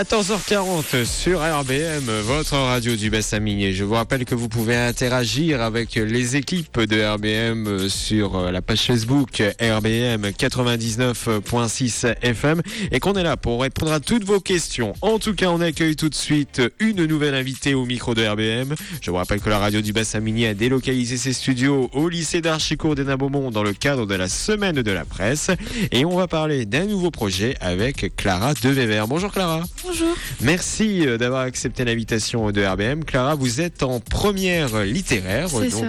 [0.00, 3.74] 14h40 sur RBM, votre radio du bassin minier.
[3.74, 8.80] Je vous rappelle que vous pouvez interagir avec les équipes de RBM sur la page
[8.80, 14.94] Facebook RBM 99.6 FM et qu'on est là pour répondre à toutes vos questions.
[15.02, 18.74] En tout cas, on accueille tout de suite une nouvelle invitée au micro de RBM.
[19.02, 22.40] Je vous rappelle que la radio du bassin minier a délocalisé ses studios au lycée
[22.40, 25.50] d'Archicourt des Beaumont dans le cadre de la semaine de la presse
[25.92, 29.04] et on va parler d'un nouveau projet avec Clara Devever.
[29.06, 29.62] Bonjour Clara.
[29.90, 30.14] Bonjour.
[30.40, 33.02] Merci euh, d'avoir accepté l'invitation de RBM.
[33.04, 35.86] Clara, vous êtes en première littéraire donc, ça.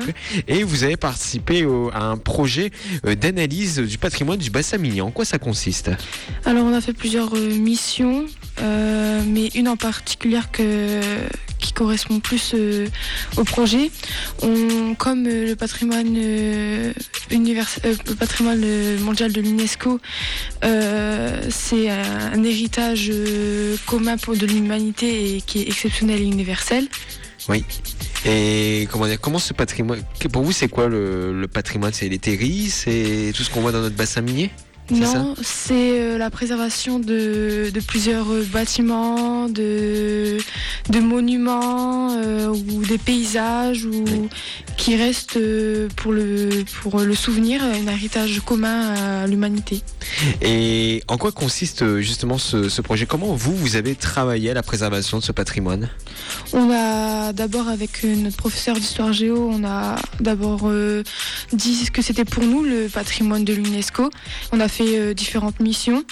[0.47, 2.71] et vous avez participé au- à un projet
[3.05, 5.01] euh, d'analyse du patrimoine du bassin minier.
[5.01, 5.91] En quoi ça consiste?
[6.45, 8.25] Alors on a fait plusieurs euh, missions,
[8.63, 10.99] euh, mais une en particulier que,
[11.59, 12.87] qui correspond plus euh,
[13.37, 13.91] au projet.
[14.41, 16.15] On, comme euh, le patrimoine
[17.31, 19.99] univers- euh, patrimoine euh, mondial de l'UNESCO,
[20.63, 23.11] euh, c'est un, héritage
[23.85, 26.87] commun pour de l'humanité et qui est exceptionnel et universel.
[28.25, 31.91] Et comment dire Comment ce patrimoine Pour vous, c'est quoi le, le patrimoine?
[31.93, 32.69] C'est les terris?
[32.69, 34.51] C'est tout ce qu'on voit dans notre bassin minier?
[34.89, 40.37] Non, c'est euh, la préservation de, de plusieurs euh, bâtiments, de,
[40.89, 44.27] de monuments euh, ou des paysages ou, Oui.
[44.75, 45.39] qui restent
[45.95, 46.49] pour le,
[46.81, 49.81] pour le souvenir, un héritage commun à l'humanité.
[50.41, 53.05] Et en quoi consiste justement ce, ce projet?
[53.05, 55.89] Comment vous, vous avez travaillé à la préservation de ce patrimoine?
[56.51, 61.03] On a d'abord avec notre professeur d'histoire géo, on a d'abord euh,
[61.53, 64.09] dit ce que c'était pour nous le patrimoine de l'UNESCO.
[64.51, 66.03] On a fait euh, différentes missions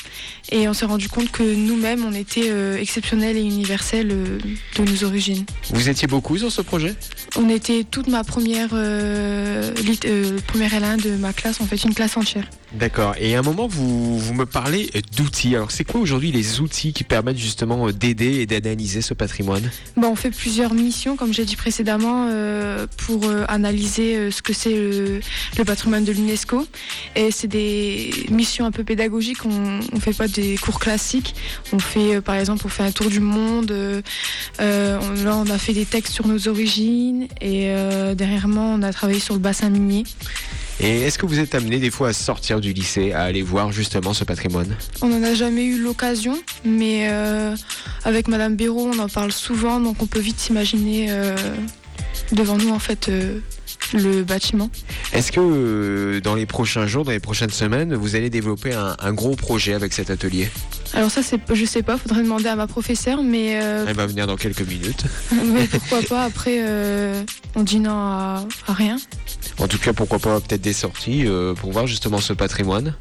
[0.51, 4.37] et on s'est rendu compte que nous-mêmes on était euh, exceptionnels et universels euh,
[4.77, 5.45] de nos origines.
[5.71, 6.95] Vous étiez beaucoup sur ce projet?
[7.37, 12.47] On était toute ma première première L1 de ma classe, en fait une classe entière.
[12.73, 13.15] D'accord.
[13.19, 15.55] Et à un moment, vous, me parlez d'outils.
[15.55, 19.69] Alors, c'est quoi aujourd'hui les outils qui permettent justement euh, d'aider et d'analyser ce patrimoine?
[19.97, 24.53] Bah, on fait plusieurs missions, comme j'ai dit précédemment, euh, pour euh, analyser ce que
[24.53, 25.19] c'est le,
[25.65, 26.67] patrimoine de l'UNESCO.
[27.15, 29.45] Et c'est des missions un peu pédagogiques.
[29.45, 31.35] On ne fait pas des cours classiques.
[31.73, 33.73] On fait, par exemple, on fait un tour du monde.
[34.59, 37.27] on- là, on a fait des textes sur nos origines.
[37.41, 40.03] Et euh, dernièrement, on a travaillé sur le bassin minier.
[40.81, 43.71] Et est-ce que vous êtes amené des fois à sortir du lycée, à aller voir
[43.71, 44.75] justement ce patrimoine?
[45.01, 47.55] On n'en a jamais eu l'occasion, mais euh,
[48.05, 51.35] avec Madame Béraud, on en parle souvent, donc on peut vite s'imaginer euh,
[52.31, 53.39] devant nous en fait euh,
[53.93, 54.69] le bâtiment.
[55.11, 59.13] Est-ce que dans les prochains jours, dans les prochaines semaines, vous allez développer un, un
[59.13, 60.49] gros projet avec cet atelier?
[60.93, 64.07] Alors ça, c'est, je sais pas, faudrait demander à ma professeure, mais, euh, Elle va
[64.07, 65.03] venir dans quelques minutes.
[65.31, 66.23] mais pourquoi pas.
[66.23, 67.21] Après, euh,
[67.55, 68.97] on dit non à, à rien.
[69.59, 72.95] En tout cas, pourquoi pas peut-être des sorties euh, pour voir justement ce patrimoine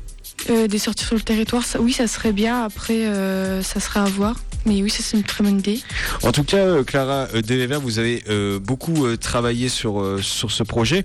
[0.50, 2.64] Euh, des sorties sur le territoire, ça, oui, ça serait bien.
[2.64, 4.36] Après, euh, ça serait à voir.
[4.66, 5.80] Mais oui, ça c'est une très bonne idée.
[6.22, 11.04] En tout cas, euh, Clara euh, vous avez euh, beaucoup travaillé sur, sur ce projet.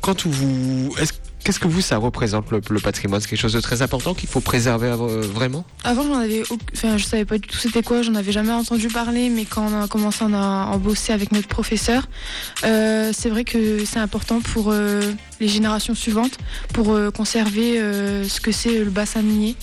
[0.00, 1.12] Quand vous, est-ce-
[1.48, 3.22] qu'est-ce que vous, ça représente le, patrimoine?
[3.22, 5.64] C'est quelque chose de très important qu'il faut préserver euh, vraiment?
[5.82, 6.42] Avant, j'en avais,
[6.74, 9.82] je savais pas du tout c'était quoi, j'en avais jamais entendu parler, mais quand on
[9.82, 12.06] a commencé en, à en bosser avec notre professeur,
[12.64, 15.00] euh, c'est vrai que c'est important pour euh,
[15.40, 16.36] les générations suivantes,
[16.74, 19.56] pour conserver ce que c'est le bassin minier.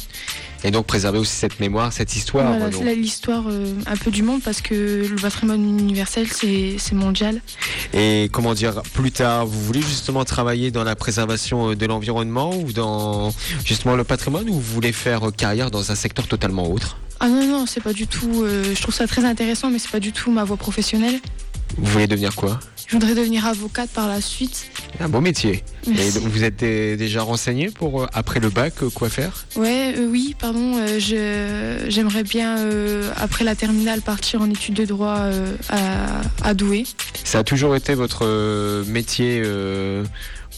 [0.63, 2.57] Et donc préserver aussi cette mémoire, cette histoire.
[2.57, 7.41] Voilà, l'histoire euh, un peu du monde parce que le patrimoine universel, c'est mondial.
[7.93, 12.55] Et comment dire, plus tard, vous voulez justement travailler dans la préservation euh, de l'environnement
[12.55, 13.31] ou dans
[13.63, 16.97] justement le patrimoine ou vous voulez faire euh, carrière dans un secteur totalement autre?
[17.19, 18.43] Ah non, non, c'est pas du tout.
[18.43, 21.19] euh, je trouve ça très intéressant, mais c'est pas du tout ma voie professionnelle.
[21.77, 22.59] Vous voulez devenir quoi?
[22.87, 24.67] Je voudrais devenir avocate par la suite.
[24.99, 25.63] Un beau métier.
[25.87, 26.19] Merci.
[26.19, 29.45] vous êtes déjà renseigné pour euh, après le bac euh, quoi faire?
[29.55, 30.77] Ouais, euh, oui, pardon.
[30.77, 35.29] euh, J'aimerais bien, euh, après la terminale, partir en études de droit
[35.69, 36.85] à, à Douai.
[37.23, 39.41] Ça a toujours été votre métier,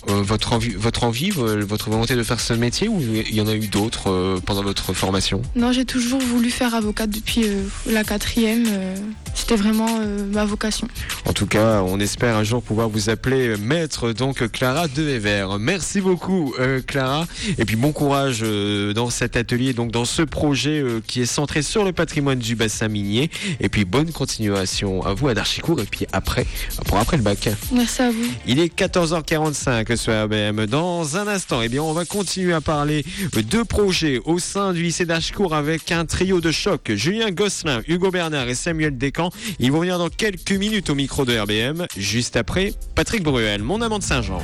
[0.07, 3.47] votre envie, votre envie, vo- votre volonté de faire ce métier ou il y en
[3.47, 5.41] a eu d'autres euh, pendant votre formation?
[5.55, 8.65] Non, j'ai toujours voulu faire avocate depuis euh, la quatrième.
[8.69, 8.95] euh,
[9.33, 10.87] C'était vraiment euh, ma vocation.
[11.25, 15.47] En tout cas, on espère un jour pouvoir vous appeler euh, maître donc Clara Devever.
[15.59, 17.27] Merci beaucoup euh, Clara
[17.57, 21.25] et puis bon courage euh, dans cet atelier donc dans ce projet euh, qui est
[21.25, 23.29] centré sur le patrimoine du bassin minier
[23.59, 26.45] et puis bonne continuation à vous à Darchicourt et puis après
[26.85, 27.49] pour après le bac.
[27.71, 28.25] Merci à vous.
[28.47, 30.65] Il est 14h45 sur RBM.
[30.65, 34.83] Dans un instant, eh bien, on va continuer à parler de projets au sein du
[34.83, 36.91] lycée d'Achecourt avec un trio de choc.
[36.93, 39.31] Julien Gosselin, Hugo Bernard et Samuel Descamps.
[39.59, 41.85] Ils vont venir dans quelques minutes au micro de RBM.
[41.95, 44.41] Juste après, Patrick Bruel, mon amant de Saint-Jean.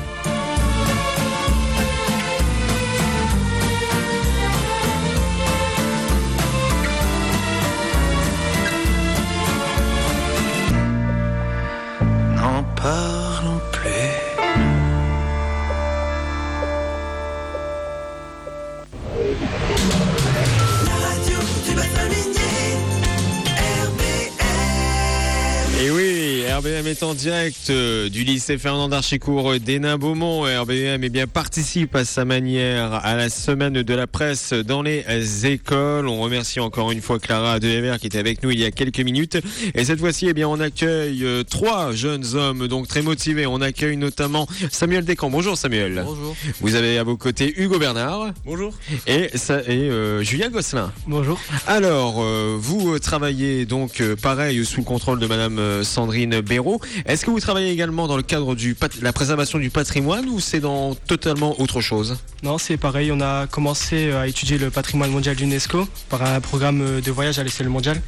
[26.63, 30.43] RBM est en direct euh, du lycée Fernand d'Archicourt d'Hénin Beaumont.
[30.43, 35.03] RBM eh bien, participe à sa manière à la semaine de la presse dans les
[35.45, 36.07] écoles.
[36.07, 39.01] On remercie encore une fois Clara Dever qui était avec nous il y a quelques
[39.01, 39.39] minutes.
[39.75, 43.45] Et cette fois-ci, eh bien, on accueille euh, trois jeunes hommes donc très motivés.
[43.45, 45.29] On accueille notamment Samuel Descamps.
[45.29, 46.03] Bonjour Samuel.
[46.05, 46.33] Bonjour.
[46.61, 48.31] Vous avez à vos côtés Hugo Bernard.
[48.45, 48.73] Bonjour.
[49.05, 50.93] Et, ça, et euh, Julien Gosselin.
[51.07, 51.41] Bonjour.
[51.67, 56.79] Alors, euh, vous travaillez donc euh, pareil sous le contrôle de Madame euh, Sandrine Béraud.
[57.07, 60.59] Est-ce que vous travaillez également dans le cadre de la préservation du patrimoine ou c'est
[60.59, 62.17] dans totalement autre chose?
[62.43, 63.11] Non, c'est pareil.
[63.11, 67.43] On a commencé à étudier le patrimoine mondial d'UNESCO par un programme de voyage à
[67.43, 67.99] l'échelle mondiale.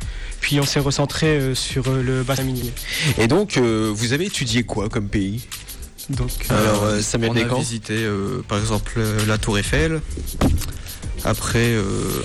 [0.42, 2.72] Puis on s'est recentré sur le bassin minier.
[3.18, 5.48] Et donc, vous avez étudié quoi comme pays?
[6.12, 8.08] Donc, Alors, Samuel on a visité
[8.48, 10.02] par exemple la Tour Eiffel,
[11.24, 11.76] après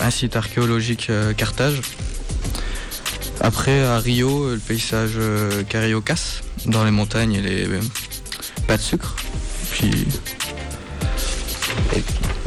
[0.01, 1.81] un site archéologique Carthage,
[3.41, 6.15] après, à Rio, le paysage euh, Carioca,
[6.67, 7.81] dans les montagnes et les euh,
[8.67, 9.17] pas de sucre.
[9.73, 9.91] Puis,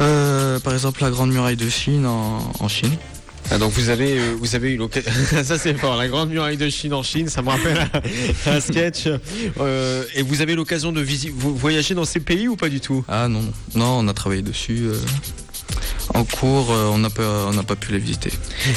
[0.00, 2.94] euh, par exemple, la Grande Muraille de Chine en, Chine.
[3.50, 5.12] Ah, donc vous avez vous avez eu l'occasion
[5.44, 7.90] ça c'est fort la grande muraille de Chine en Chine ça me rappelle
[8.46, 11.04] un, sketch et vous avez l'occasion de
[11.36, 13.04] voyager dans ces pays ou pas du tout?
[13.06, 13.42] Ah non
[13.74, 14.88] non on a travaillé dessus
[16.14, 18.30] en cours, euh, on n'a pas, pas pu les visiter.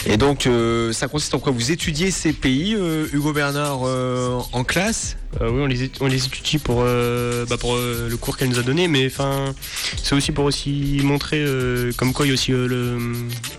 [0.08, 4.64] Et donc, euh, ça consiste en quoi Vous étudiez ces pays, euh, Hugo Bernard, en
[4.64, 5.18] classe?
[5.40, 8.88] Oui, on les, on les étudie pour, bah, pour le cours qu'elle nous a donné,
[8.88, 9.12] mais
[10.02, 11.46] c'est aussi pour aussi montrer
[11.98, 12.54] comme quoi il y a aussi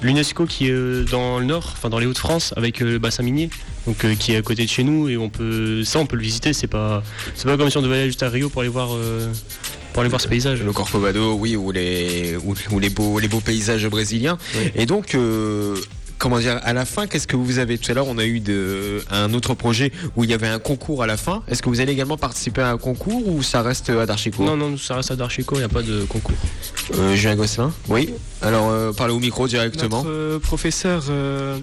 [0.02, 3.50] l'UNESCO qui est dans le nord, enfin dans les Hauts-de-France, avec le bassin minier,
[3.86, 6.22] donc qui est à côté de chez nous, et on peut, ça on peut le
[6.22, 6.52] visiter.
[6.52, 7.02] C'est pas,
[7.34, 8.88] c'est pas comme si on devait aller juste à Rio pour aller voir
[9.98, 10.62] pour aller voir ce paysage.
[10.62, 14.38] Le Corcovado, oui, ou les, ou, les, beaux, les beaux paysages brésiliens.
[14.76, 15.74] Et donc, euh,
[16.18, 17.78] comment dire, à la fin, qu'est-ce que vous avez?
[17.78, 20.58] Tout à l'heure, on a eu de, un autre projet où il y avait un
[20.58, 21.42] concours à la fin.
[21.48, 24.56] Est-ce que vous allez également participer à un concours ou ça reste à Darchico Non,
[24.56, 26.36] non, ça reste à Darchico, il n'y a pas de concours.
[26.94, 27.72] Euh, Julien Gosselin?
[27.88, 28.10] Oui.
[28.40, 29.98] Alors, euh, parlez au micro directement.
[29.98, 31.58] Notre euh, professeur euh,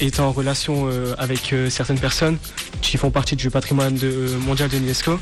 [0.00, 2.38] est en relation avec certaines personnes
[2.80, 3.98] qui font partie du patrimoine
[4.40, 5.18] mondial de l'UNESCO.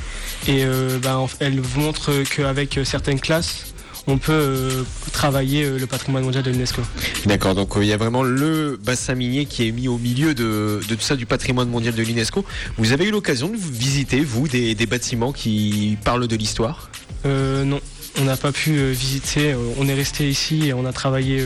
[0.48, 0.64] Et
[1.02, 3.69] ben, elle montre qu'avec certaines classes,
[4.06, 4.82] on peut euh,
[5.12, 6.82] travailler euh, le patrimoine mondial de l'UNESCO.
[7.26, 10.34] D'accord, donc euh, il y a vraiment le bassin minier qui est mis au milieu
[10.34, 12.44] de, tout ça du patrimoine mondial de l'UNESCO.
[12.78, 16.90] Vous avez eu l'occasion de visiter, vous, des, bâtiments qui parlent de l'histoire?
[17.24, 17.80] Non,
[18.18, 19.54] on n'a pas pu visiter.
[19.78, 21.44] On est resté ici et on a travaillé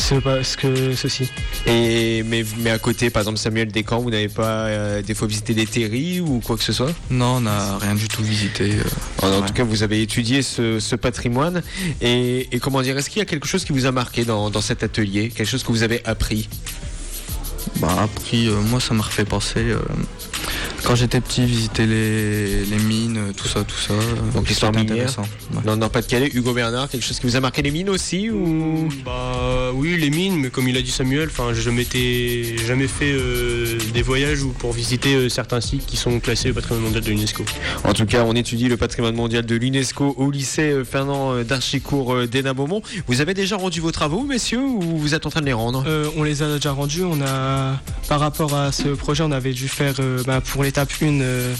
[0.00, 1.30] ce, que ceci.
[1.66, 5.28] Et mais, mais à côté, par exemple Samuel Descamps, vous n'avez pas euh, des fois
[5.28, 6.92] visité des terries ou quoi que ce soit?
[7.10, 8.72] Non, on n'a rien du tout visité.
[9.22, 11.62] Euh, en, tout cas, vous avez étudié ce, patrimoine
[12.00, 14.82] et, comment dire, est-ce qu'il y a quelque chose qui vous a marqué dans, cet
[14.82, 16.48] atelier, quelque chose que vous avez appris?
[17.76, 19.64] Bah appris, euh, moi ça m'a refait penser
[20.84, 23.94] quand j'étais petit, visiter les, mines, tout ça, tout ça.
[24.34, 25.14] Donc l'histoire minière.
[25.64, 28.88] Dans le Nord-Pas-de-Calais, Hugo Bernard, quelque chose qui vous a marqué les mines aussi ou?
[29.04, 33.12] Bah oui, les mines, mais comme il a dit Samuel, enfin, je m'étais jamais fait
[33.12, 37.02] euh, des voyages ou pour visiter euh, certains sites qui sont classés au patrimoine mondial
[37.02, 37.44] de l'UNESCO.
[37.84, 42.26] En tout cas, on étudie le patrimoine mondial de l'UNESCO au lycée euh, Fernand d'Archicourt
[42.26, 42.82] d'Hénin Beaumont.
[43.06, 45.84] Vous avez déjà rendu vos travaux, messieurs, ou vous êtes en train de les rendre?
[46.16, 47.04] On les a déjà rendus.
[47.04, 49.94] On a, par rapport à ce projet, on avait dû faire
[50.26, 51.54] bah, pour les l'étape 1 euh,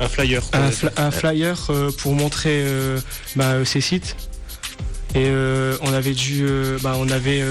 [0.00, 0.42] un, flyer.
[0.96, 2.98] Un, flyer euh, pour montrer euh,
[3.36, 4.16] bah, ces sites.
[5.14, 5.30] Et
[5.82, 6.46] on avait dû.
[6.82, 7.42] Bah, on avait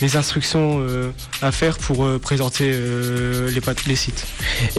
[0.00, 0.86] les instructions
[1.42, 4.26] à faire pour présenter les, les, sites.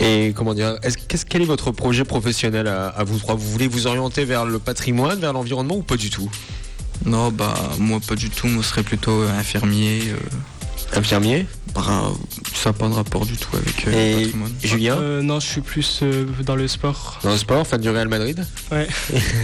[0.01, 3.35] Et comment dire, est quel est votre projet professionnel à, à, vous trois?
[3.35, 6.31] Vous voulez vous orienter vers le patrimoine, vers l'environnement ou pas du tout?
[7.05, 10.01] Non, bah moi pas du tout, moi je serais plutôt infirmier.
[10.93, 11.45] Infirmier?
[12.57, 15.61] Ça n'a pas de rapport du tout avec euh, Et Julien euh, Non, je suis
[15.61, 17.19] plus euh, dans le sport.
[17.21, 18.87] Dans le sport, fan du Real Madrid Ouais.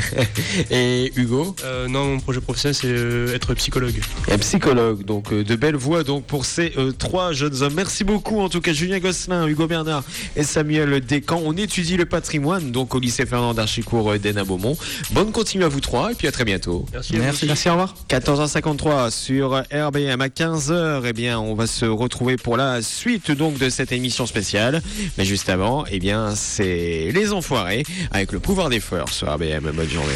[0.72, 1.55] Et Hugo
[1.89, 4.01] Non, mon projet professionnel, c'est être psychologue.
[4.29, 7.75] Et psychologue, donc de belles voix donc, pour ces trois jeunes hommes.
[7.75, 10.03] Merci beaucoup, en tout cas, Julien Gosselin, Hugo Bernard
[10.36, 11.41] et Samuel Descamps.
[11.46, 14.75] On étudie le patrimoine donc au lycée Fernand d'Archicourt d'Ena Beaumont.
[15.12, 16.88] Bonne continue à vous trois et puis à très bientôt.
[16.91, 17.93] Merci, Merci, Merci au revoir.
[18.10, 21.03] 14h53 sur RBM à 15h.
[21.05, 24.82] Eh bien, on va se retrouver pour la suite donc de cette émission spéciale.
[25.18, 29.72] Mais juste avant, eh bien, c'est les enfoirés avec le pouvoir des forces sur RBM.
[29.72, 30.14] Bonne journée.